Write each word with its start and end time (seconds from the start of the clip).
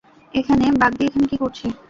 এখানে 0.33 0.65
বাগদ্বি 0.81 1.03
এখানে 1.07 1.25
কি 1.31 1.37
করছে? 1.41 1.65